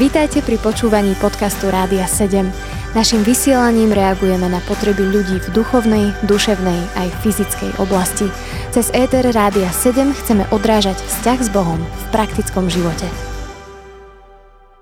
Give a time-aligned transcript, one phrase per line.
[0.00, 2.48] Vítajte pri počúvaní podcastu Rádia 7.
[2.96, 8.32] Naším vysielaním reagujeme na potreby ľudí v duchovnej, duševnej aj fyzickej oblasti.
[8.74, 13.04] Cez ETR Rádia 7 chceme odrážať vzťah s Bohom v praktickom živote.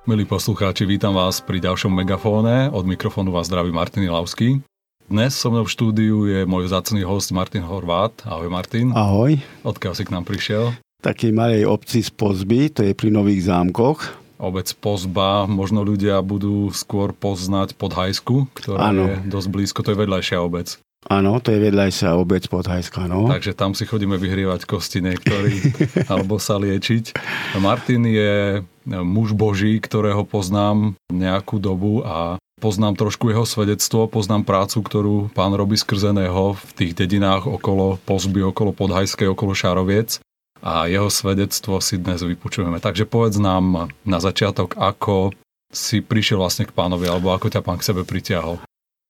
[0.07, 2.71] Milí poslucháči, vítam vás pri ďalšom megafóne.
[2.73, 4.65] Od mikrofónu vás zdraví Martin Ilavský.
[5.05, 8.15] Dnes so mnou v štúdiu je môj vzácný host Martin Horvát.
[8.23, 8.95] Ahoj Martin.
[8.95, 9.37] Ahoj.
[9.67, 10.79] Odkiaľ si k nám prišiel?
[11.03, 16.71] Takej malej obci z Pozby, to je pri Nových zámkoch obec Pozba možno ľudia budú
[16.71, 19.11] skôr poznať Podhajsku, ktorá ano.
[19.11, 20.79] je dosť blízko, to je vedľajšia obec.
[21.07, 23.31] Áno, to je vedľajšia obec Podhajska, no.
[23.31, 25.55] Takže tam si chodíme vyhrievať kosti niektorí,
[26.11, 27.15] alebo sa liečiť.
[27.63, 34.83] Martin je muž Boží, ktorého poznám nejakú dobu a poznám trošku jeho svedectvo, poznám prácu,
[34.83, 40.19] ktorú pán robí skrzeného v tých dedinách okolo Pozby, okolo Podhajskej, okolo Šaroviec
[40.63, 42.83] a jeho svedectvo si dnes vypočujeme.
[42.83, 45.33] Takže povedz nám na začiatok, ako
[45.69, 48.59] si prišiel vlastne k pánovi, alebo ako ťa pán k sebe pritiahol.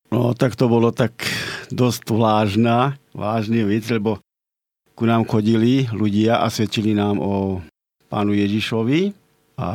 [0.08, 1.20] No tak to bolo tak
[1.68, 4.18] dosť vážna, vážne vec, lebo
[4.96, 7.62] ku nám chodili ľudia a svedčili nám o
[8.08, 9.12] pánu Ježišovi
[9.60, 9.68] a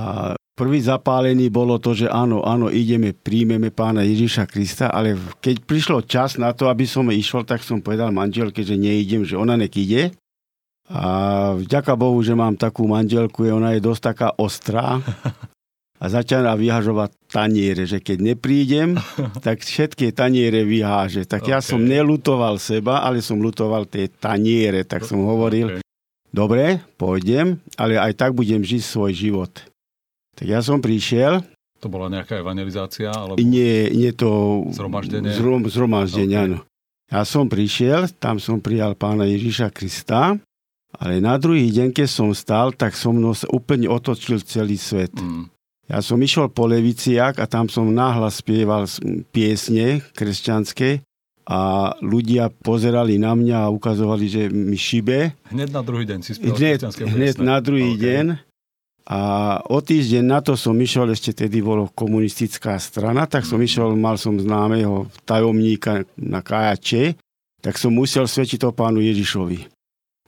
[0.57, 6.03] prvý zapálený bolo to, že áno, áno, ideme, príjmeme pána Ježiša Krista, ale keď prišlo
[6.03, 9.71] čas na to, aby som išiel, tak som povedal manželke, že neidem, že ona nek
[9.77, 10.11] ide.
[10.91, 11.03] A
[11.55, 14.99] vďaka Bohu, že mám takú manželku, ona je dosť taká ostrá
[16.03, 18.99] a začala vyhažovať taniere, že keď neprídem,
[19.45, 21.23] tak všetky taniere vyháže.
[21.23, 21.51] Tak okay.
[21.55, 25.83] ja som nelutoval seba, ale som lutoval tie taniere, tak som hovoril, okay.
[26.35, 29.53] dobre, pôjdem, ale aj tak budem žiť svoj život.
[30.35, 31.47] Tak ja som prišiel.
[31.79, 33.07] To bola nejaká evangelizácia?
[33.07, 33.39] Alebo...
[33.39, 34.63] Nie, nie to...
[34.75, 35.31] Zhromaždenie?
[35.31, 36.47] Zhrom, zhromaždenie, okay.
[36.51, 36.59] áno.
[37.07, 40.35] Ja som prišiel, tam som prijal pána Ježiša Krista
[40.99, 45.13] ale na druhý deň, keď som stal, tak som mnou sa úplne otočil celý svet.
[45.17, 45.49] Mm.
[45.89, 48.87] Ja som išiel po Leviciak a tam som náhlas spieval
[49.35, 51.03] piesne kresťanské
[51.43, 55.35] a ľudia pozerali na mňa a ukazovali, že mi šibe.
[55.51, 58.03] Hneď na druhý deň si spieval hneď, hneď na druhý okay.
[58.03, 58.25] deň.
[59.03, 59.19] A
[59.67, 63.67] o týždeň na to som išiel, ešte tedy bolo komunistická strana, tak som mm.
[63.67, 67.19] išiel, mal som známeho tajomníka na Kajače,
[67.59, 69.72] tak som musel svedčiť o pánu Ježišovi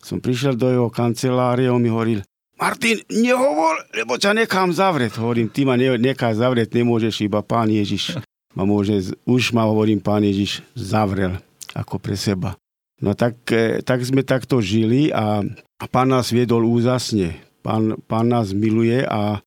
[0.05, 2.21] som prišiel do jeho kancelárie, on mi hovoril,
[2.55, 5.19] Martin, nehovor, lebo ťa nechám zavrieť.
[5.19, 8.15] Hovorím, ty ma ne, nechá zavrieť, nemôžeš, iba pán Ježiš.
[8.55, 11.35] Ma môže, už ma hovorím, pán Ježiš zavrel
[11.75, 12.55] ako pre seba.
[13.03, 15.43] No tak, e, tak sme takto žili a,
[15.75, 17.35] a pán nás viedol úzasne.
[17.59, 19.43] Pán, pán nás miluje a,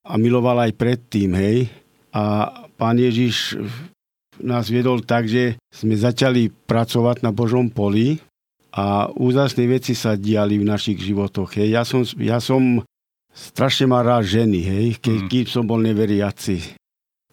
[0.00, 1.68] a miloval aj predtým, hej.
[2.16, 2.48] A
[2.80, 3.60] pán Ježiš
[4.40, 8.16] nás viedol tak, že sme začali pracovať na Božom poli
[8.76, 11.56] a úžasné veci sa diali v našich životoch.
[11.56, 11.68] Hej.
[11.72, 12.84] Ja, som, ja som
[13.32, 15.28] strašne mal rád ženy, hej, keď, mm.
[15.32, 16.76] keď som bol neveriaci.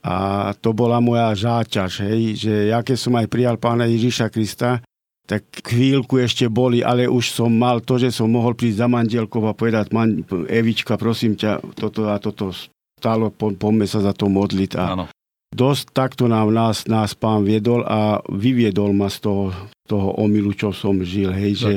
[0.04, 4.84] A to bola moja záťaž, hej, že ja keď som aj prijal pána Ježiša Krista,
[5.24, 9.40] tak chvíľku ešte boli, ale už som mal to, že som mohol prísť za manželkou
[9.48, 12.52] a povedať, man, Evička, prosím ťa, toto a toto
[13.00, 14.72] stalo, po, poďme sa za to modliť.
[14.76, 15.08] A, Áno
[15.54, 19.44] dosť takto nám nás, nás pán viedol a vyviedol ma z toho,
[19.86, 21.30] toho omilu, čo som žil.
[21.30, 21.74] Hej, že,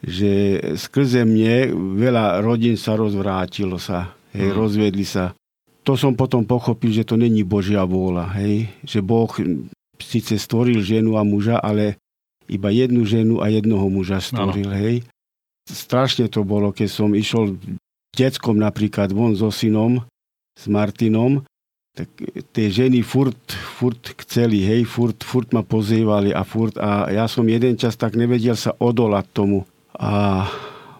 [0.00, 0.32] že
[0.78, 4.56] skrze mne veľa rodín sa rozvrátilo sa, hej, hmm.
[4.56, 5.34] rozviedli sa.
[5.84, 9.28] To som potom pochopil, že to není Božia vôľa, hej, že Boh
[10.00, 12.00] síce stvoril ženu a muža, ale
[12.48, 14.80] iba jednu ženu a jednoho muža stvoril, ano.
[14.80, 14.96] hej.
[15.64, 17.56] Strašne to bolo, keď som išiel
[18.16, 20.04] deckom napríklad von so synom,
[20.54, 21.42] s Martinom
[21.94, 22.10] tak
[22.50, 27.46] tie ženy furt, furt chceli, hej, furt, furt ma pozývali a furt a ja som
[27.46, 29.62] jeden čas tak nevedel sa odolať tomu.
[29.94, 30.42] A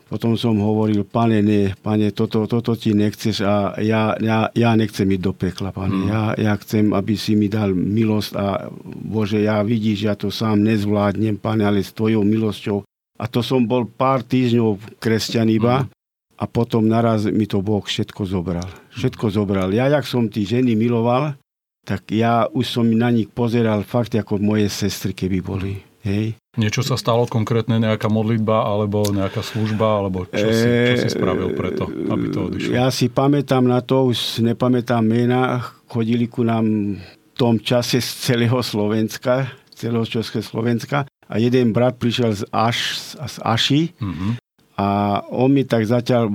[0.06, 5.10] potom som hovoril, pane, nie, pane, toto, toto ti nechceš a ja, ja, ja nechcem
[5.10, 5.98] ísť do pekla, pane.
[5.98, 6.06] Mm.
[6.06, 10.62] Ja, ja chcem, aby si mi dal milosť a Bože, ja vidíš, ja to sám
[10.62, 12.86] nezvládnem, pane, ale s tvojou milosťou.
[13.18, 15.82] A to som bol pár týždňov kresťan iba.
[15.82, 16.03] Mm
[16.44, 18.68] a potom naraz mi to Boh všetko zobral.
[18.92, 19.72] Všetko zobral.
[19.72, 21.40] Ja, jak som tí ženy miloval,
[21.88, 25.80] tak ja už som na nich pozeral fakt ako moje sestry, keby boli.
[26.04, 26.36] Hej.
[26.60, 31.56] Niečo sa stalo konkrétne, nejaká modlitba, alebo nejaká služba, alebo čo si, čo si spravil
[31.56, 32.76] preto, aby to odišlo?
[32.76, 38.10] Ja si pamätám na to, už nepamätám mena, chodili ku nám v tom čase z
[38.20, 42.78] celého Slovenska, celého Českého Slovenska a jeden brat prišiel z, Aš,
[43.16, 44.43] z Aši mm-hmm.
[44.74, 46.26] A on mi tak zatiaľ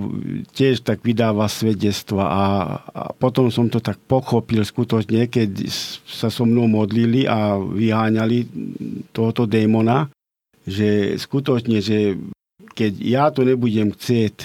[0.55, 2.45] tiež tak vydáva svedectva a,
[2.87, 5.67] a potom som to tak pochopil skutočne, keď
[6.07, 8.47] sa so mnou modlili a vyháňali
[9.11, 10.07] tohoto démona,
[10.63, 12.15] že skutočne, že
[12.71, 14.35] keď ja to nebudem chcieť,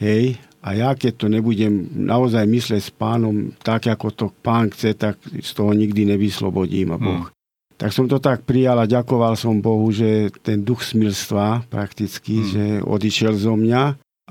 [0.00, 4.98] hej, A ja keď to nebudem naozaj mysleť s pánom tak, ako to pán chce,
[4.98, 7.30] tak z toho nikdy nevyslobodím a Boh.
[7.30, 7.35] Hmm.
[7.76, 12.48] Tak som to tak prijal a ďakoval som Bohu, že ten duch smilstva prakticky, hmm.
[12.48, 13.82] že odišiel zo mňa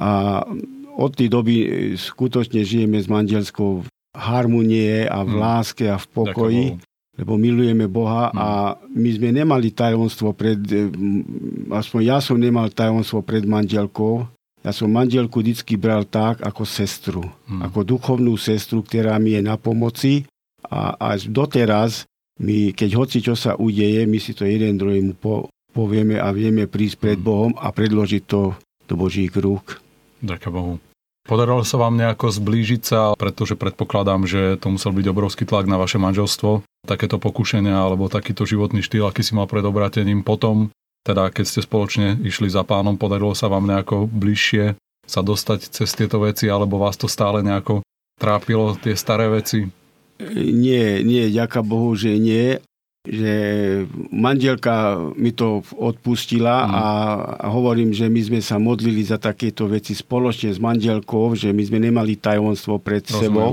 [0.02, 0.12] a
[0.96, 1.56] od tej doby
[1.94, 5.40] skutočne žijeme s manželskou harmonie a v hmm.
[5.40, 6.66] láske a v pokoji.
[6.76, 8.36] Ďakujem lebo milujeme Boha hmm.
[8.36, 8.50] a
[8.92, 10.60] my sme nemali tajomstvo pred,
[11.72, 14.28] aspoň ja som nemal tajomstvo pred manželkou,
[14.66, 17.22] ja som manželku vždy bral tak, ako sestru.
[17.46, 17.62] Hmm.
[17.70, 20.26] Ako duchovnú sestru, ktorá mi je na pomoci.
[20.66, 22.10] A až doteraz,
[22.42, 26.68] my, keď hoci čo sa udeje, my si to jeden druhému po, povieme a vieme
[26.68, 27.28] prísť pred hmm.
[27.28, 28.56] Bohom a predložiť to
[28.86, 29.80] do Božích rúk.
[30.24, 30.74] Ďakujem Bohu.
[31.26, 35.82] Podarilo sa vám nejako zblížiť sa, pretože predpokladám, že to musel byť obrovský tlak na
[35.82, 40.22] vaše manželstvo, takéto pokušenia alebo takýto životný štýl, aký si mal pred obratením.
[40.22, 40.70] Potom
[41.06, 44.74] teda keď ste spoločne išli za pánom, podarilo sa vám nejako bližšie
[45.06, 47.86] sa dostať cez tieto veci, alebo vás to stále nejako
[48.18, 49.70] trápilo, tie staré veci?
[50.36, 52.60] Nie, nie, ďaká Bohu, že nie
[53.06, 53.38] že
[54.10, 56.72] manželka mi to odpustila mm.
[56.74, 56.86] a,
[57.38, 61.64] a hovorím, že my sme sa modlili za takéto veci spoločne s manželkou, že my
[61.70, 63.22] sme nemali tajomstvo pred Rozumiem.
[63.22, 63.52] sebou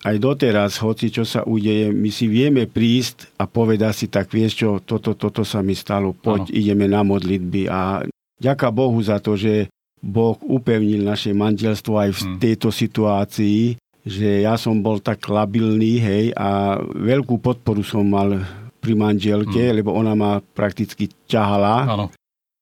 [0.00, 4.64] aj doteraz, hoci čo sa udeje, my si vieme prísť a povedať si, tak vieš
[4.64, 6.56] čo, toto, toto sa mi stalo, poď, ano.
[6.56, 7.68] ideme na modlitby.
[7.68, 8.08] A
[8.40, 9.68] ďaká Bohu za to, že
[10.00, 12.38] Boh upevnil naše manželstvo aj v hmm.
[12.40, 18.40] tejto situácii, že ja som bol tak labilný, hej, a veľkú podporu som mal
[18.80, 19.76] pri manželke, hmm.
[19.76, 22.06] lebo ona ma prakticky ťahala ano.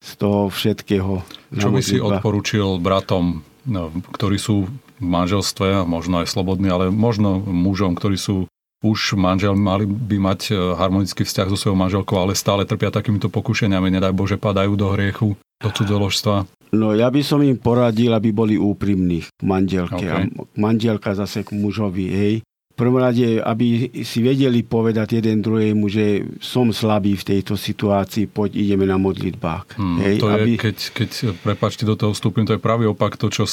[0.02, 1.23] z toho všetkého.
[1.55, 4.67] Čo by si odporučil bratom, no, ktorí sú
[4.99, 10.40] v manželstve, možno aj slobodní, ale možno mužom, ktorí sú už manžel mali by mať
[10.50, 14.94] e, harmonický vzťah so svojou manželkou, ale stále trpia takýmito pokušeniami, nedaj Bože, padajú do
[14.94, 16.46] hriechu, do cudzoložstva.
[16.75, 20.05] No ja by som im poradil, aby boli úprimní k manželke.
[20.05, 20.12] Okay.
[20.12, 20.19] A
[20.59, 22.35] manželka zase k mužovi, hej
[22.79, 28.55] prvom rade, aby si vedeli povedať jeden druhému, že som slabý v tejto situácii, poď
[28.55, 29.75] ideme na modlitbách.
[29.75, 30.55] Hmm, Hej, to aby...
[30.55, 31.11] je, keď, keď,
[31.43, 33.50] prepačte, do toho vstúpim, to je pravý opak to, čo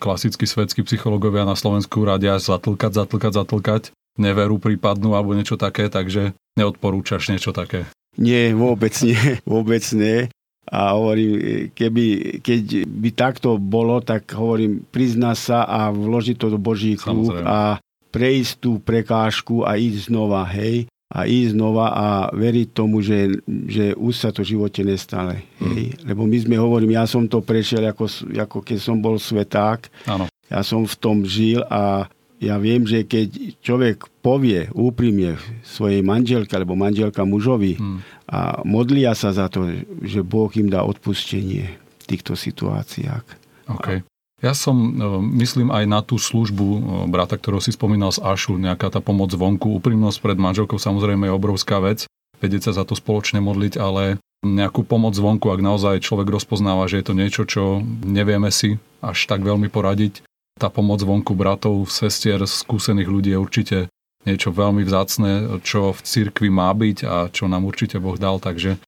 [0.00, 3.82] klasickí svetskí psychológovia na Slovensku radia zatlkať, zatlkať, zatlkať,
[4.16, 7.84] neveru prípadnú alebo niečo také, takže neodporúčaš niečo také.
[8.16, 10.32] Nie, vôbec nie, vôbec nie.
[10.70, 11.32] A hovorím,
[11.74, 17.42] keby, keď by takto bolo, tak hovorím, prizná sa a vložiť to do Božích rúk
[17.42, 17.82] a
[18.12, 23.36] prejsť tú prekážku a ísť znova, hej, a ísť znova a veriť tomu, že,
[23.68, 25.44] že už sa to v živote nestane.
[25.60, 25.92] Hej.
[25.92, 26.08] Mm.
[26.08, 29.92] Lebo my sme hovorím, ja som to prešiel ako, ako keď som bol sveták.
[30.08, 30.24] Áno.
[30.48, 32.08] Ja som v tom žil a
[32.42, 37.98] ja viem, že keď človek povie úprimne svojej manželke alebo manželka mužovi mm.
[38.26, 39.70] a modlia sa za to,
[40.02, 43.24] že Boh im dá odpustenie v týchto situáciách.
[43.70, 44.02] Okay.
[44.42, 45.06] Ja som, e,
[45.38, 46.66] myslím aj na tú službu
[47.06, 49.78] brata, ktorého si spomínal z Ašu, nejaká tá pomoc vonku.
[49.78, 52.10] Úprimnosť pred manželkou samozrejme je obrovská vec,
[52.42, 56.98] vedieť sa za to spoločne modliť, ale nejakú pomoc vonku, ak naozaj človek rozpoznáva, že
[56.98, 57.62] je to niečo, čo
[58.02, 60.26] nevieme si až tak veľmi poradiť.
[60.56, 63.78] Tá pomoc vonku bratov, sestier, skúsených ľudí je určite
[64.22, 68.78] niečo veľmi vzácne, čo v cirkvi má byť a čo nám určite Boh dal, takže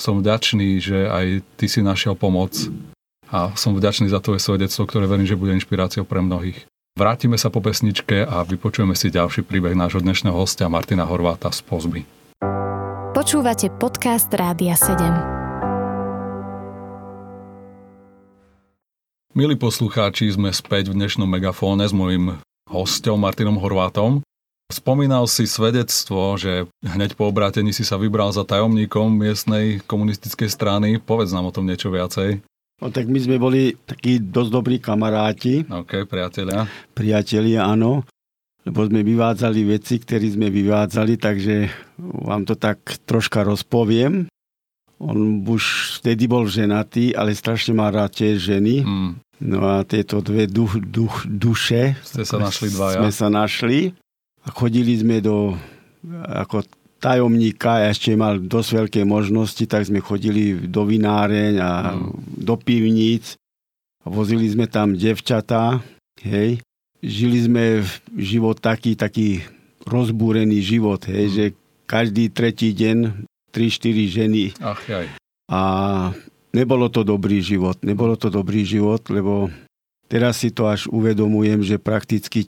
[0.00, 2.56] som vďačný, že aj ty si našiel pomoc
[3.30, 6.66] a som vďačný za tvoje svedectvo, ktoré verím, že bude inšpiráciou pre mnohých.
[6.98, 11.62] Vrátime sa po pesničke a vypočujeme si ďalší príbeh nášho dnešného hostia Martina Horváta z
[11.62, 12.02] Pozby.
[13.14, 15.49] Počúvate podcast Rádia 7.
[19.30, 24.26] Milí poslucháči, sme späť v dnešnom megafóne s mojim hostom Martinom Horvátom.
[24.66, 30.98] Spomínal si svedectvo, že hneď po obrátení si sa vybral za tajomníkom miestnej komunistickej strany.
[30.98, 32.42] Povedz nám o tom niečo viacej.
[32.82, 35.62] No tak my sme boli takí dosť dobrí kamaráti.
[35.62, 36.66] OK, priatelia.
[36.90, 38.02] Priatelia, áno.
[38.66, 41.70] Lebo sme vyvádzali veci, ktoré sme vyvádzali, takže
[42.02, 44.26] vám to tak troška rozpoviem.
[45.00, 48.84] On už vtedy bol ženatý, ale strašne má rád tie ženy.
[48.84, 49.10] Mm.
[49.40, 51.96] No a tieto dve duch, duch, duše...
[52.04, 53.00] Ste sa našli dvaja.
[53.00, 53.96] Sme sa našli
[54.44, 55.56] a chodili sme do
[56.28, 56.68] ako
[57.00, 62.44] tajomníka, ešte mal dosť veľké možnosti, tak sme chodili do vináreň a mm.
[62.44, 63.40] do pivníc.
[64.04, 65.80] Vozili sme tam devčatá,
[66.20, 66.60] hej.
[67.00, 67.64] Žili sme
[68.20, 69.40] život taký, taký
[69.88, 71.32] rozbúrený život, hej, mm.
[71.32, 71.44] že
[71.88, 74.44] každý tretí deň 3-4 ženy.
[74.62, 75.10] Ach, jaj.
[75.50, 75.60] A
[76.54, 79.50] nebolo to dobrý život, nebolo to dobrý život, lebo
[80.06, 82.46] teraz si to až uvedomujem, že prakticky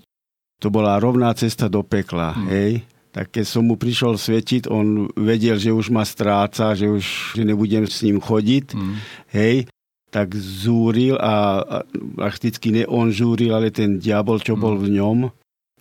[0.62, 2.46] to bola rovná cesta do pekla, mm.
[2.50, 2.72] hej
[3.12, 7.44] tak keď som mu prišiel svetiť, on vedel, že už ma stráca, že už že
[7.44, 8.94] nebudem s ním chodiť, mm.
[9.36, 9.68] hej.
[10.08, 11.76] tak zúril a, a
[12.16, 15.28] prakticky ne on zúril, ale ten diabol, čo bol v ňom.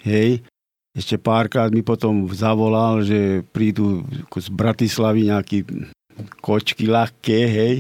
[0.04, 0.44] Hej.
[0.92, 5.64] Ešte párkrát mi potom zavolal, že prídu z Bratislavy nejakí
[6.44, 7.76] kočky ľahké, hej,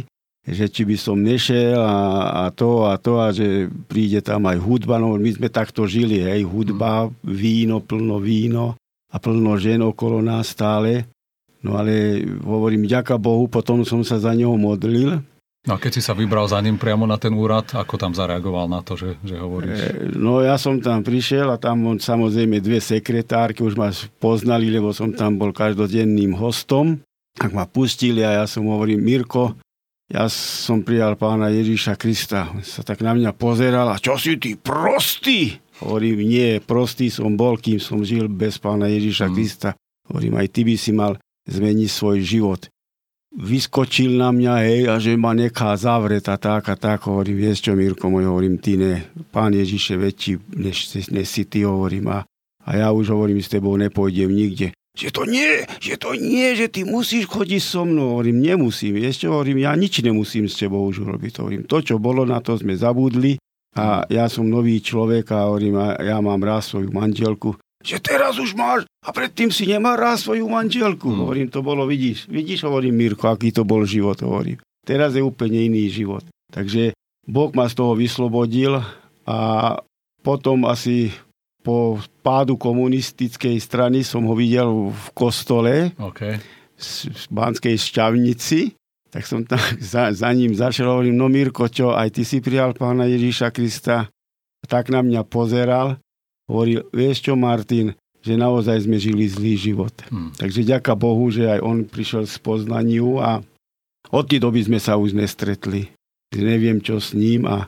[0.47, 4.57] že či by som nešiel a, a to a to a že príde tam aj
[4.63, 8.79] hudba, no my sme takto žili, hej, hudba, víno, plno víno
[9.11, 11.05] a plno žen okolo nás stále.
[11.61, 15.21] No ale hovorím, ďaká Bohu, potom som sa za neho modlil.
[15.61, 18.65] No a keď si sa vybral za ním priamo na ten úrad, ako tam zareagoval
[18.65, 19.77] na to, že, že hovoríš?
[19.77, 24.73] E, no ja som tam prišiel a tam on, samozrejme dve sekretárky už ma poznali,
[24.73, 27.05] lebo som tam bol každodenným hostom.
[27.37, 29.53] Tak ma pustili a ja som hovorím, Mirko,
[30.11, 32.51] ja som prijal pána Ježíša Krista.
[32.51, 35.61] On sa tak na mňa pozeral a čo si ty, prostý?
[35.79, 39.33] Hovorím, nie, prostý som bol, kým som žil bez pána Ježíša mm.
[39.37, 39.69] Krista.
[40.09, 41.15] Hovorím, aj ty by si mal
[41.47, 42.65] zmeniť svoj život.
[43.31, 47.07] Vyskočil na mňa, hej, a že ma nechá zavrieť a tak a tak.
[47.07, 50.75] Hovorím, vieš čo, Mirko môj, hovorím, ty ne, pán Ježiš je väčší, než,
[51.15, 52.11] než si ty, hovorím.
[52.11, 52.27] A,
[52.67, 54.75] a ja už hovorím, s tebou nepôjdem nikde.
[54.91, 58.19] Že to nie, že to nie, že ty musíš chodiť so mnou.
[58.19, 58.99] Hovorím, nemusím.
[58.99, 61.39] Vieš čo, hovorím, ja nič nemusím s tebou už urobiť.
[61.39, 63.39] Hovorím, to, čo bolo, na to sme zabudli.
[63.79, 68.37] A ja som nový človek a hovorím, a ja mám rád svoju manželku že teraz
[68.37, 71.09] už máš a predtým si nemá rád svoju manželku.
[71.09, 71.25] Hmm.
[71.25, 74.61] Hovorím, to bolo, vidíš, vidíš, hovorím Mirko, aký to bol život, hovorím.
[74.81, 76.25] Teraz je úplne iný život.
[76.49, 76.93] Takže
[77.25, 78.81] Boh ma z toho vyslobodil
[79.25, 79.39] a
[80.21, 81.13] potom asi
[81.61, 86.41] po pádu komunistickej strany som ho videl v kostole okay.
[86.77, 88.73] v Banskej šťavnici.
[89.13, 89.61] Tak som tam
[89.93, 94.09] za, za ním zašiel, hovorím, no Mirko, čo, aj ty si prijal pána Ježíša Krista?
[94.65, 95.97] Tak na mňa pozeral
[96.51, 99.95] hovoril, vieš čo Martin, že naozaj sme žili zlý život.
[100.11, 100.29] Hmm.
[100.37, 103.41] Takže ďaká Bohu, že aj on prišiel z poznaniu a
[104.11, 105.89] od tej doby sme sa už nestretli.
[106.35, 107.65] Neviem, čo s ním a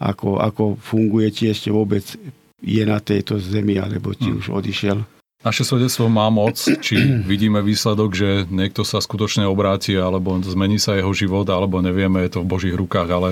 [0.00, 2.02] ako, ako funguje, či ešte vôbec
[2.64, 4.38] je na tejto zemi, alebo či hmm.
[4.42, 4.98] už odišiel.
[5.44, 6.96] Naše svedectvo má moc, či
[7.30, 12.40] vidíme výsledok, že niekto sa skutočne obráti, alebo zmení sa jeho život, alebo nevieme, je
[12.40, 13.28] to v Božích rukách, ale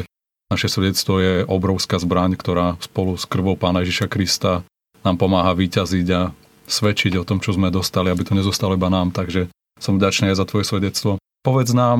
[0.53, 4.63] naše svedectvo je obrovská zbraň, ktorá spolu s krvou Pána Ježiša Krista
[5.03, 6.31] nám pomáha vyťaziť a
[6.67, 9.11] svedčiť o tom, čo sme dostali, aby to nezostalo iba nám.
[9.11, 11.19] Takže som vďačný aj za tvoje svedectvo.
[11.43, 11.99] Povedz nám,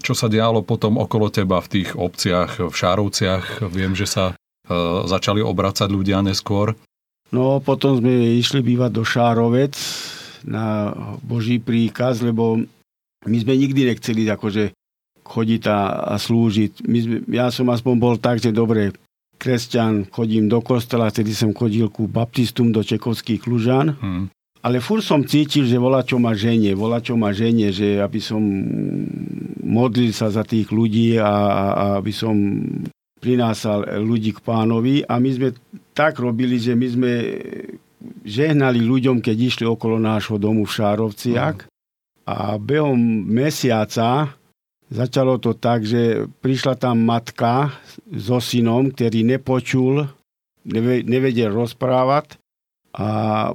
[0.00, 3.68] čo sa dialo potom okolo teba v tých obciach, v Šárovciach.
[3.68, 4.34] Viem, že sa e,
[5.04, 6.72] začali obracať ľudia neskôr.
[7.28, 9.76] No, potom sme išli bývať do Šárovec
[10.48, 12.64] na Boží príkaz, lebo
[13.28, 14.72] my sme nikdy nechceli akože
[15.28, 16.88] chodiť a, a slúžiť.
[16.88, 18.96] My sme, ja som aspoň bol tak, že dobre,
[19.38, 23.94] kresťan, chodím do kostola, tedy som chodil ku baptistum do Čekovských Klužan.
[23.96, 24.26] Hmm.
[24.58, 28.18] Ale fur som cítil, že volá čo ma ženie, volá čo ma ženie, že aby
[28.18, 28.42] som
[29.62, 32.34] modlil sa za tých ľudí a, a aby som
[33.22, 35.06] prinásal ľudí k pánovi.
[35.06, 35.48] A my sme
[35.94, 37.12] tak robili, že my sme
[38.26, 41.56] žehnali ľuďom, keď išli okolo nášho domu v Šárovciach.
[41.62, 41.70] Hmm.
[42.28, 44.37] A behom mesiaca
[44.88, 47.76] Začalo to tak, že prišla tam matka
[48.08, 50.08] so synom, ktorý nepočul,
[51.04, 52.40] nevedel rozprávať
[52.96, 53.08] a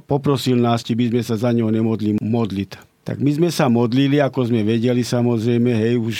[0.06, 3.02] poprosil nás, či by sme sa za ňou nemodli modliť.
[3.02, 6.16] Tak my sme sa modlili, ako sme vedeli samozrejme, hej, už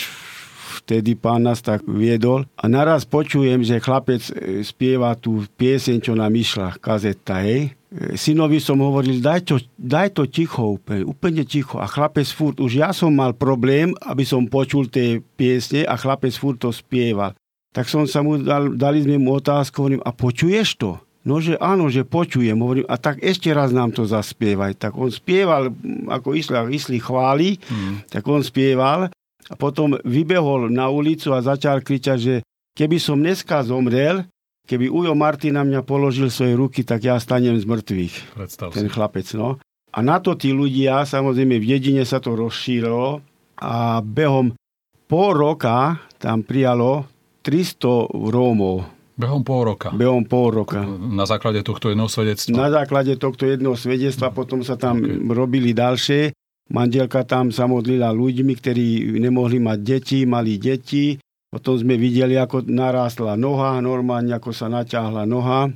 [0.82, 2.44] vtedy pán nás tak viedol.
[2.58, 7.72] A naraz počujem, že chlapec e, spieva tú pieseň, čo nám išla, kazeta, hej
[8.18, 11.78] synovi som hovoril, daj to, daj to ticho úplne, úplne ticho.
[11.78, 16.34] A chlapec furt, už ja som mal problém, aby som počul tie piesne a chlapec
[16.34, 17.32] furt to spieval.
[17.74, 20.98] Tak som sa mu dal, dali sme mu otázku, hovorím, a počuješ to?
[21.24, 22.54] No, že áno, že počujem.
[22.60, 24.76] Hovorím, a tak ešte raz nám to zaspievaj.
[24.76, 25.72] Tak on spieval,
[26.06, 28.12] ako išli, išli chváli, mm.
[28.12, 29.08] tak on spieval
[29.48, 32.34] a potom vybehol na ulicu a začal kričať, že
[32.76, 34.28] keby som dneska zomrel,
[34.64, 38.14] Keby Ujo Martin na mňa položil svoje ruky, tak ja stanem z mŕtvych.
[38.32, 38.92] Predstav ten si.
[38.92, 39.60] chlapec, no.
[39.94, 43.20] A na to tí ľudia, samozrejme v dedine sa to rozšírilo
[43.60, 44.56] a behom
[45.06, 47.06] pol roka tam prijalo
[47.44, 48.88] 300 Rómov.
[49.14, 49.94] Behom pol roka.
[49.94, 50.82] Behom pol roka.
[50.98, 52.66] Na základe tohto jedného svedectva?
[52.66, 55.22] Na základe tohto jedného svedectva, potom sa tam okay.
[55.30, 56.34] robili ďalšie.
[56.74, 61.14] Manželka tam sa modlila ľuďmi, ktorí nemohli mať deti, mali deti.
[61.54, 65.70] Potom sme videli, ako narástla noha, normálne ako sa naťahla noha.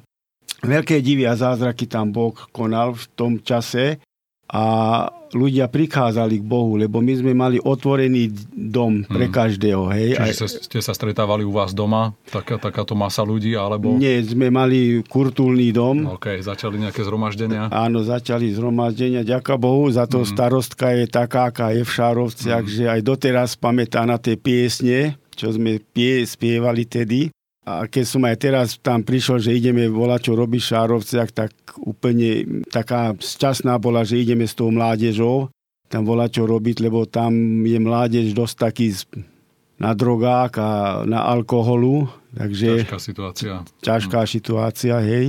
[0.58, 4.02] Veľké divy a zázraky tam Boh konal v tom čase
[4.50, 4.64] a
[5.30, 9.34] ľudia prikázali k Bohu, lebo my sme mali otvorený dom pre hmm.
[9.38, 9.86] každého.
[9.94, 10.18] Hej.
[10.18, 13.94] Čiže sa, ste sa stretávali u vás doma, taká, takáto masa ľudí, alebo...
[13.94, 16.10] Nie, sme mali kurtulný dom.
[16.16, 17.70] OK, začali nejaké zhromaždenia?
[17.70, 19.22] Áno, začali zhromaždenia.
[19.22, 20.32] Ďaká Bohu, za to hmm.
[20.32, 22.74] starostka je taká, aká je v Šárovciach, hmm.
[22.74, 27.30] že aj doteraz pamätá na tie piesne čo sme pie, spievali tedy.
[27.62, 31.52] A keď som aj teraz tam prišiel, že ideme volať, čo robiť v Šárovciach, tak
[31.78, 35.52] úplne taká šťastná bola, že ideme s tou mládežou
[35.88, 38.92] tam volať, čo robiť, lebo tam je mládež dosť taký
[39.80, 40.70] na drogách a
[41.08, 42.06] na alkoholu.
[42.36, 43.52] Takže, ťažká situácia.
[43.80, 44.28] Ťažká hm.
[44.28, 45.26] situácia, hej.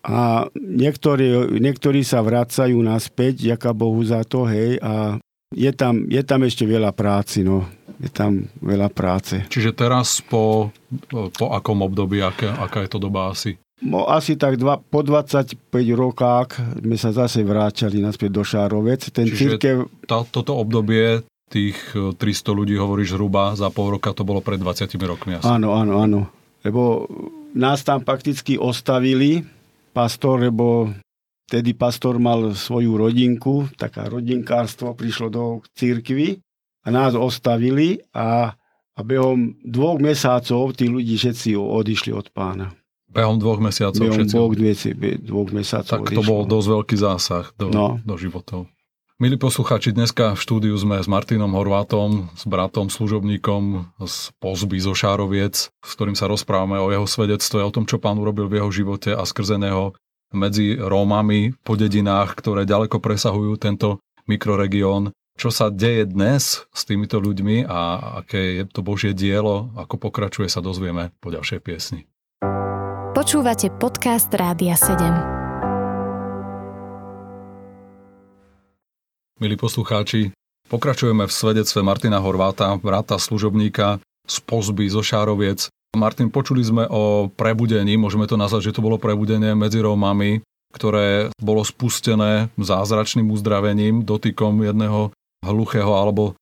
[0.00, 4.80] A niektorí, niektorí sa vracajú naspäť, ďaká Bohu za to, hej.
[4.80, 5.20] A
[5.52, 7.68] je tam, je tam ešte veľa práci, no.
[8.00, 9.44] Je tam veľa práce.
[9.52, 10.72] Čiže teraz po,
[11.12, 13.60] po akom období, aké, aká je to doba asi?
[13.80, 15.56] No, asi tak dva, po 25
[15.96, 19.08] rokách sme sa zase vrátili naspäť do Šárovec.
[19.08, 19.76] Ten Čiže církev...
[20.04, 24.60] tá, toto obdobie tých 300 e, ľudí, hovoríš zhruba, za pol roka to bolo pred
[24.60, 25.48] 20 rokmi asi.
[25.48, 26.20] Áno, áno, áno.
[26.60, 27.08] Lebo
[27.56, 29.44] nás tam fakticky ostavili,
[29.92, 30.92] pastor, lebo
[31.50, 36.38] Vtedy pastor mal svoju rodinku, taká rodinkárstvo prišlo do církvy
[36.84, 38.56] a nás ostavili a,
[38.96, 42.72] a behom dvoch mesiacov tí ľudí všetci odišli od pána.
[43.10, 44.34] Behom dvoch mesiacov behom všetci?
[44.34, 44.54] Dvoch,
[45.20, 46.30] dvoch mesiacov Tak to odišlo.
[46.30, 47.98] bol dosť veľký zásah do, no.
[48.06, 48.70] do životov.
[49.20, 54.96] Milí posluchači, dneska v štúdiu sme s Martinom Horvátom, s bratom, služobníkom z Pozby zo
[54.96, 58.70] Šároviec, s ktorým sa rozprávame o jeho svedectve, o tom, čo pán urobil v jeho
[58.72, 59.92] živote a skrze neho
[60.32, 65.12] medzi Rómami po dedinách, ktoré ďaleko presahujú tento mikroregión.
[65.40, 70.52] Čo sa deje dnes s týmito ľuďmi a aké je to Božie dielo, ako pokračuje,
[70.52, 72.04] sa dozvieme po ďalšej piesni.
[73.16, 75.00] Počúvate podcast Rádia 7.
[79.40, 80.36] Milí poslucháči,
[80.68, 83.96] pokračujeme v svedectve Martina Horváta, vrata služobníka
[84.28, 89.00] z pozby zo Šároviec, Martin, počuli sme o prebudení, môžeme to nazvať, že to bolo
[89.00, 90.44] prebudenie medzi Rómami,
[90.76, 96.36] ktoré bolo spustené zázračným uzdravením, dotykom jedného hluchého alebo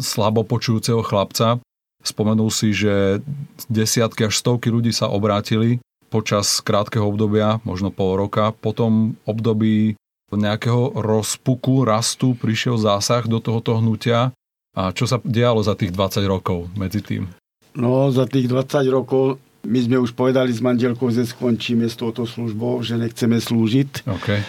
[0.00, 1.62] slabo počujúceho chlapca.
[2.04, 3.24] Spomenul si, že
[3.70, 5.80] desiatky až stovky ľudí sa obrátili
[6.12, 8.54] počas krátkeho obdobia, možno pol roka.
[8.54, 9.98] Potom období
[10.34, 14.34] nejakého rozpuku, rastu prišiel zásah do tohoto hnutia.
[14.74, 17.30] A čo sa dialo za tých 20 rokov medzi tým?
[17.78, 22.26] No, za tých 20 rokov my sme už povedali s manželkou, že skončíme s touto
[22.26, 24.06] službou, že nechceme slúžiť.
[24.06, 24.42] Okay.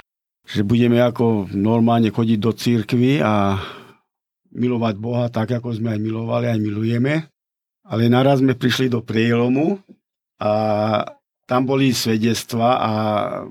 [0.46, 3.62] Že budeme ako normálne chodiť do církvy a
[4.56, 7.28] milovať Boha tak, ako sme aj milovali, aj milujeme.
[7.86, 9.78] Ale naraz sme prišli do prielomu
[10.41, 10.52] a
[11.46, 12.91] tam boli svedectva a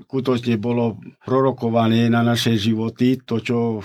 [0.03, 3.79] skutočne bolo prorokované na naše životy to, čo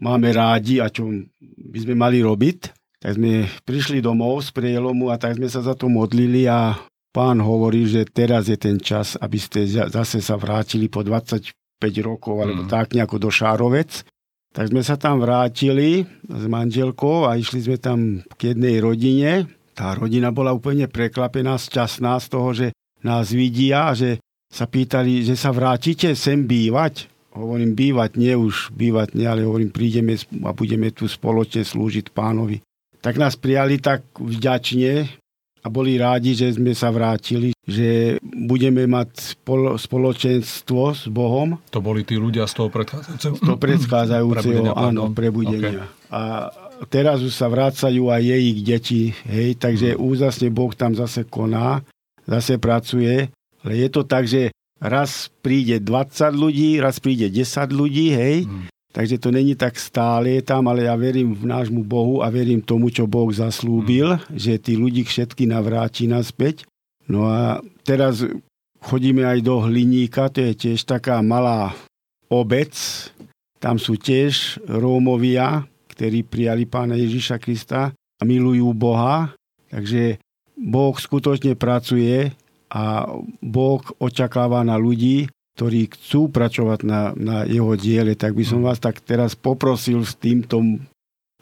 [0.00, 2.58] máme rádi a čo by sme mali robiť.
[3.00, 6.76] Tak sme prišli domov z prielomu a tak sme sa za to modlili a
[7.12, 11.52] pán hovorí, že teraz je ten čas, aby ste zase sa vrátili po 25
[12.00, 12.70] rokov alebo mm.
[12.72, 14.04] tak nejako do Šárovec.
[14.50, 19.46] Tak sme sa tam vrátili s manželkou a išli sme tam k jednej rodine.
[19.78, 22.66] Tá rodina bola úplne preklapená, šťastná z toho, že
[23.06, 24.18] nás vidia a že
[24.50, 27.06] sa pýtali, že sa vrátite sem bývať.
[27.30, 32.58] Hovorím bývať, nie už bývať, nie, ale hovorím prídeme a budeme tu spoločne slúžiť pánovi
[33.00, 35.19] tak nás prijali tak vďačne
[35.60, 41.60] a boli rádi, že sme sa vrátili, že budeme mať spolo, spoločenstvo s Bohom.
[41.68, 43.34] To boli tí ľudia z toho predchádzajúceho?
[43.36, 45.84] Z toho predchádzajúceho, áno, prebudenia.
[45.84, 46.08] Okay.
[46.10, 46.48] A
[46.88, 50.00] teraz už sa vrácajú aj jej ich deti, hej, takže hmm.
[50.00, 51.84] úzasne Boh tam zase koná,
[52.24, 53.28] zase pracuje,
[53.60, 54.48] ale je to tak, že
[54.80, 58.79] raz príde 20 ľudí, raz príde 10 ľudí, hej, hmm.
[58.90, 62.90] Takže to není tak stále tam, ale ja verím v nášmu Bohu a verím tomu,
[62.90, 64.34] čo Boh zaslúbil, mm.
[64.34, 66.66] že tí ľudí všetky navráti naspäť.
[67.06, 68.26] No a teraz
[68.82, 71.70] chodíme aj do Hliníka, to je tiež taká malá
[72.26, 72.74] obec.
[73.62, 79.30] Tam sú tiež Rómovia, ktorí prijali pána Ježiša Krista a milujú Boha.
[79.70, 80.18] Takže
[80.58, 82.34] Boh skutočne pracuje
[82.70, 83.06] a
[83.38, 88.66] Boh očakáva na ľudí, ktorí chcú pracovať na, na jeho diele, tak by som mm.
[88.70, 90.62] vás tak teraz poprosil s týmto,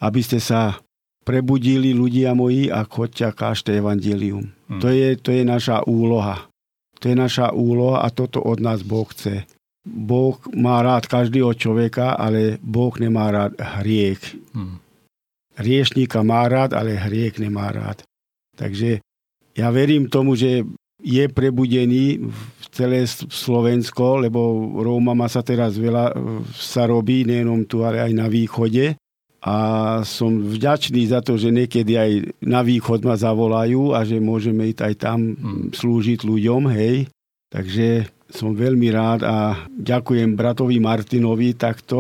[0.01, 0.81] aby ste sa
[1.29, 4.49] prebudili ľudia moji a choďte a kážte evangelium.
[4.73, 4.81] Hmm.
[4.81, 6.49] To, je, to je naša úloha.
[7.05, 9.45] To je naša úloha a toto od nás Boh chce.
[9.85, 14.41] Boh má rád každého človeka, ale Boh nemá rád hriech.
[14.57, 14.81] Hmm.
[15.61, 18.09] Riešníka má rád, ale hriech nemá rád.
[18.57, 19.05] Takže
[19.53, 20.65] ja verím tomu, že
[20.99, 24.41] je prebudený v celé Slovensko, lebo
[24.83, 26.15] Rómama sa teraz veľa e,
[26.53, 28.99] sa robí, nejenom tu, ale aj na východe.
[29.39, 29.57] A
[30.03, 32.11] som vďačný za to, že niekedy aj
[32.43, 35.79] na východ ma zavolajú a že môžeme ísť aj tam mm.
[35.79, 37.07] slúžiť ľuďom, hej.
[37.49, 41.97] Takže som veľmi rád a ďakujem bratovi Martinovi takto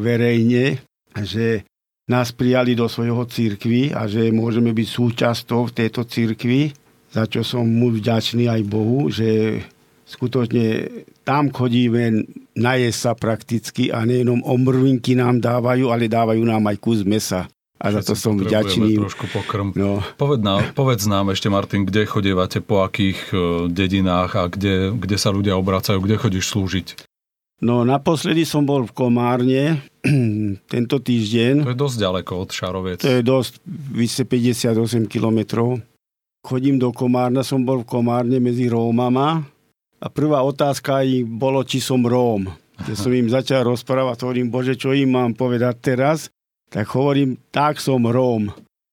[0.00, 0.80] verejne,
[1.20, 1.68] že
[2.08, 6.74] nás prijali do svojho církvy a že môžeme byť súčasťou v tejto církvi,
[7.10, 9.60] za čo som mu vďačný aj Bohu, že
[10.06, 10.90] skutočne
[11.22, 12.26] tam chodíme
[12.58, 17.46] najesť sa prakticky a nejenom omrvinky nám dávajú, ale dávajú nám aj kus mesa.
[17.80, 19.00] A za to som vďačný.
[19.00, 19.72] trošku pokrm.
[19.72, 20.04] No.
[20.20, 23.36] Poved nám, povedz nám ešte, Martin, kde chodievate, po akých e,
[23.72, 27.08] dedinách a kde, kde sa ľudia obracajú, kde chodíš slúžiť?
[27.64, 29.80] No naposledy som bol v Komárne
[30.72, 31.64] tento týždeň.
[31.64, 32.98] To je dosť ďaleko od Šaroviec.
[33.00, 33.52] To je dosť,
[33.96, 35.80] vyše 58 kilometrov.
[36.40, 39.44] Chodím do Komárna, som bol v Komárne medzi Rómama
[40.00, 42.48] a prvá otázka im bolo, či som Róm.
[42.80, 46.32] Keď som im začal rozprávať, hovorím, Bože, čo im mám povedať teraz?
[46.72, 48.48] Tak hovorím, tak som Róm.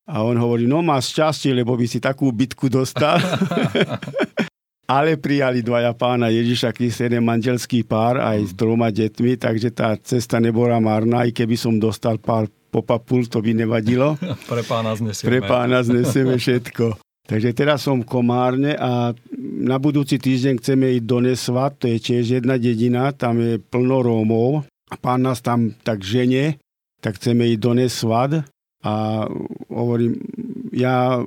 [0.07, 3.15] A on hovorí, no máš šťastie, lebo by si takú bitku dostal.
[4.91, 9.95] Ale prijali dvaja pána Ježiša Krista, jeden manželský pár aj s troma deťmi, takže tá
[9.99, 14.19] cesta nebola marná, aj keby som dostal pár popapul, to by nevadilo.
[14.51, 15.27] Pre pána znesieme.
[15.27, 17.06] Pre pána znesieme všetko.
[17.27, 19.11] Takže teraz som v Komárne a
[19.59, 23.99] na budúci týždeň chceme ísť do Nesvat, to je tiež jedna dedina, tam je plno
[23.99, 24.63] Rómov.
[24.87, 26.55] A pán nás tam tak žene,
[27.03, 28.31] tak chceme ísť do Nesvat
[28.79, 29.27] a
[29.67, 30.23] hovorím,
[30.71, 31.19] ja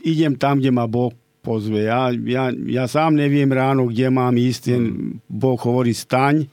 [0.00, 1.12] idem tam, kde ma Boh
[1.44, 1.84] pozve.
[1.84, 4.82] Ja, ja, ja sám neviem ráno, kde mám ísť, ten
[5.28, 6.48] Boh hovorí staň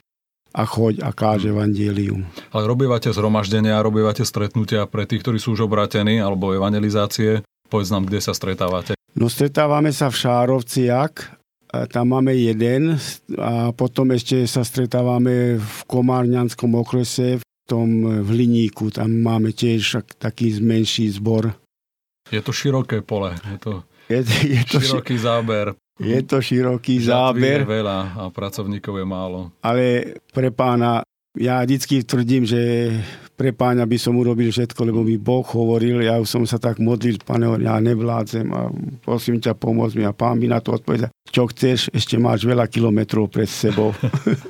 [0.51, 2.25] a choď a káže evangelium.
[2.49, 7.45] Ale robívate zhromaždenia, robívate stretnutia pre tých, ktorí sú už obratení, alebo evangelizácie.
[7.69, 8.97] Povedz nám, kde sa stretávate.
[9.13, 11.37] No stretávame sa v Šárovciak,
[11.93, 12.97] tam máme jeden
[13.37, 17.89] a potom ešte sa stretávame v Komárňanskom okrese, v tom
[18.25, 21.53] v Hliníku, tam máme tiež taký menší zbor.
[22.29, 23.71] Je to široké pole, je to,
[24.09, 25.65] je, je to široký ši- záber.
[25.99, 27.67] Je to široký záber.
[27.67, 29.51] je veľa a pracovníkov je málo.
[29.59, 31.03] Ale pre pána,
[31.35, 32.93] ja vždycky tvrdím, že
[33.39, 37.23] pre pána by som urobil všetko, lebo mi Boh hovoril, ja som sa tak modlil,
[37.23, 38.67] pane, ja nevládzem a
[38.99, 42.67] prosím ťa, pomôcť mi a pán mi na to odpovedal, čo chceš, ešte máš veľa
[42.67, 43.95] kilometrov pred sebou.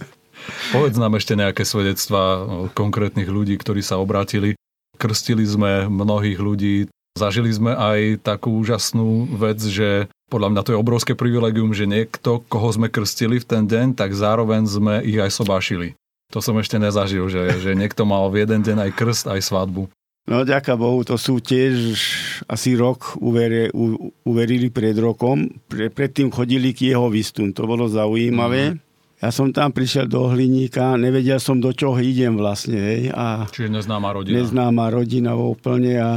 [0.74, 4.58] Povedz nám ešte nejaké svedectvá konkrétnych ľudí, ktorí sa obrátili.
[4.98, 10.82] Krstili sme mnohých ľudí, zažili sme aj takú úžasnú vec, že podľa mňa to je
[10.82, 15.30] obrovské privilegium, že niekto, koho sme krstili v ten deň, tak zároveň sme ich aj
[15.30, 15.99] sobášili.
[16.30, 19.90] To som ešte nezažil, že, že niekto mal v jeden deň aj krst, aj svadbu.
[20.30, 21.98] No ďaká Bohu, to sú tiež
[22.46, 25.50] asi rok uveri, u, uverili pred rokom.
[25.66, 28.78] Pre, predtým chodili k jeho vystun, to bolo zaujímavé.
[28.78, 28.90] Mm.
[29.20, 32.78] Ja som tam prišiel do Hliníka, nevedel som, do čoho idem vlastne.
[32.78, 34.38] Hej, a Čiže neznáma rodina.
[34.38, 36.10] Neznáma rodina úplne a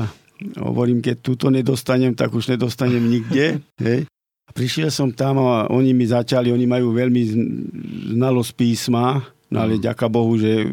[0.61, 3.65] hovorím, keď túto nedostanem, tak už nedostanem nikde.
[3.83, 4.07] Hej.
[4.45, 7.23] A prišiel som tam a oni mi začali, oni majú veľmi
[8.13, 9.85] znalosť písma, No ale mm.
[9.85, 10.73] ďaká Bohu, že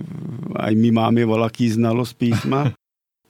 [0.56, 2.62] aj my máme voľaký znalosť písma.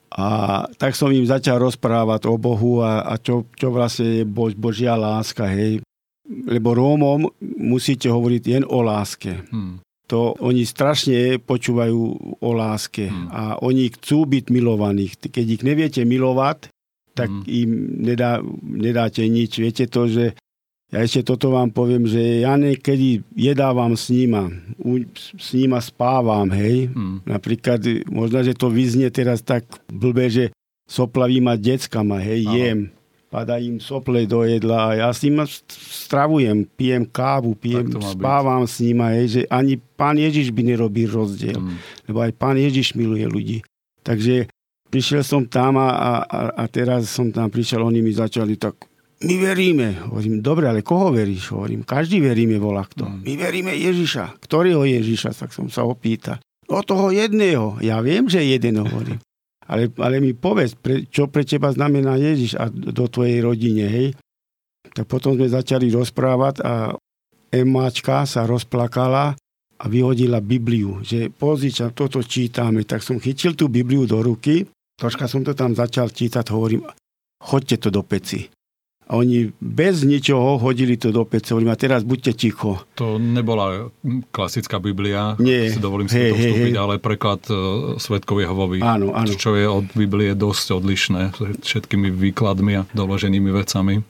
[0.09, 4.57] A tak som im začal rozprávať o Bohu a, a čo, čo vlastne je Bož,
[4.57, 5.85] Božia láska, hej.
[6.25, 7.29] Lebo Rómom
[7.61, 9.37] musíte hovoriť jen o láske.
[9.53, 9.85] Hmm.
[10.09, 12.01] To oni strašne počúvajú
[12.41, 13.29] o láske hmm.
[13.29, 15.29] a oni chcú byť milovaných.
[15.29, 16.73] Keď ich neviete milovať,
[17.13, 17.45] tak hmm.
[17.45, 17.69] im
[18.01, 19.61] nedá, nedáte nič.
[19.61, 20.33] Viete to, že
[20.89, 24.49] ja ešte toto vám poviem, že ja niekedy jedávam s nima,
[25.37, 26.89] s nima spávam, hej.
[26.89, 27.21] Hmm.
[27.29, 30.45] Napríklad, možno, že to vyznie teraz tak blbé, že
[30.89, 32.55] soplavím a deckama, hej, Aha.
[32.57, 32.81] jem.
[33.29, 38.73] Pada im sople do jedla a ja s nima stravujem, pijem kávu, pijem, spávam byť.
[38.73, 41.61] s nima, hej, že ani pán Ježiš by nerobil rozdiel.
[41.61, 41.77] Hmm.
[42.09, 43.57] Lebo aj pán Ježiš miluje ľudí.
[44.01, 44.49] Takže
[44.89, 48.89] prišiel som tam a, a, a teraz som tam prišiel, oni mi začali tak
[49.19, 49.99] my veríme.
[50.07, 51.51] Hovorím, dobre, ale koho veríš?
[51.51, 53.03] Hovorím, každý veríme volá kto.
[53.03, 53.19] Mm.
[53.27, 54.39] My veríme Ježiša.
[54.39, 55.35] Ktorého Ježiša?
[55.35, 56.39] Tak som sa opýtal.
[56.71, 57.75] O toho jedného.
[57.83, 59.19] Ja viem, že jeden hovorím.
[59.69, 64.17] Ale, ale mi povedz, pre, čo pre teba znamená Ježiš a do tvojej rodine, hej?
[64.97, 66.97] Tak potom sme začali rozprávať a
[67.53, 69.37] Emáčka sa rozplakala
[69.77, 72.81] a vyhodila Bibliu, že pozri, čo toto čítame.
[72.81, 74.65] Tak som chytil tú Bibliu do ruky,
[74.97, 76.89] troška som to tam začal čítať, hovorím,
[77.37, 78.49] choďte to do peci.
[79.09, 81.57] A oni bez ničoho hodili to do pece.
[81.57, 82.85] Hovorím, a teraz buďte ticho.
[82.93, 83.89] To nebola
[84.29, 85.73] klasická Biblia, Nie.
[85.73, 87.57] si dovolím si hey, to vstúpiť, hey, ale preklad uh,
[87.97, 88.85] Svetkov Jehovovi.
[88.85, 89.33] Áno, áno.
[89.33, 91.21] Čo je od Biblie dosť odlišné
[91.65, 94.05] všetkými výkladmi a doloženými vecami.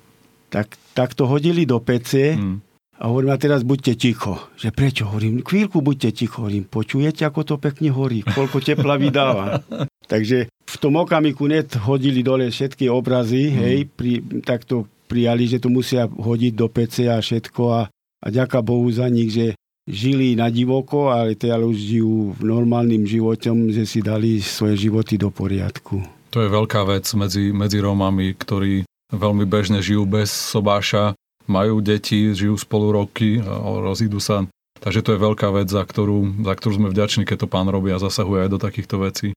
[0.51, 2.59] Tak, tak to hodili do pece hmm.
[2.99, 4.51] a hovorím, a teraz buďte ticho.
[4.59, 5.07] Že prečo?
[5.07, 6.43] Hovorím, chvíľku buďte ticho.
[6.43, 9.63] Hovorím, počujete, ako to pekne horí, koľko tepla vydáva.
[10.05, 13.55] Takže v tom okamiku net hodili dole všetky obrazy, mm.
[13.57, 14.13] hej, pri,
[14.45, 18.85] tak to prijali, že to musia hodiť do PC a všetko a, a ďaká Bohu
[18.93, 19.57] za nich, že
[19.89, 25.33] žili na divoko, ale teraz už žijú normálnym životom, že si dali svoje životy do
[25.33, 26.05] poriadku.
[26.29, 31.17] To je veľká vec medzi, medzi Rómami, ktorí veľmi bežne žijú bez sobáša,
[31.49, 33.41] majú deti, žijú spolu roky,
[33.81, 34.45] rozídu sa.
[34.79, 37.89] Takže to je veľká vec, za ktorú, za ktorú sme vďační, keď to pán robí
[37.89, 39.27] a zasahuje aj do takýchto vecí.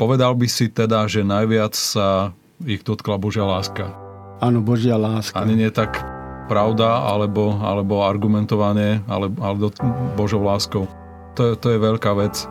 [0.00, 2.32] Povedal by si teda, že najviac sa
[2.64, 3.92] ich dotkla Božia láska.
[4.40, 5.36] Áno, Božia láska.
[5.36, 6.00] Ani nie tak
[6.48, 9.68] pravda, alebo, alebo argumentovanie, ale, ale do,
[10.16, 10.88] Božou láskou.
[11.36, 12.48] To je, to je veľká vec.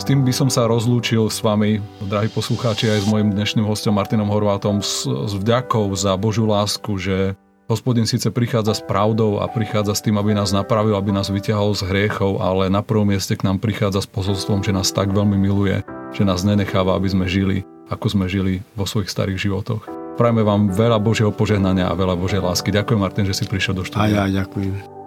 [0.00, 3.92] S tým by som sa rozlúčil s vami, drahí poslucháči, aj s mojim dnešným hostom
[3.92, 7.36] Martinom Horvátom, s, s vďakou za Božiu lásku, že
[7.68, 11.76] Hospodin síce prichádza s pravdou a prichádza s tým, aby nás napravil, aby nás vyťahol
[11.76, 15.36] z hriechov, ale na prvom mieste k nám prichádza s posolstvom, že nás tak veľmi
[15.36, 19.84] miluje, že nás nenecháva, aby sme žili, ako sme žili vo svojich starých životoch.
[20.18, 22.74] Prajme vám veľa Božieho požehnania a veľa Božej lásky.
[22.74, 24.26] Ďakujem, Martin, že si prišiel do štúdia.
[24.26, 24.98] A ja ďakujem.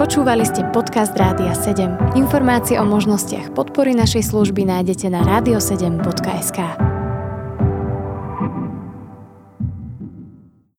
[0.00, 2.16] Počúvali ste podcast Rádia 7.
[2.16, 6.89] Informácie o možnostiach podpory našej služby nájdete na radio7.sk.